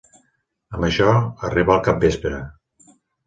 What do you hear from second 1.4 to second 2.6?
arribà el capvespre.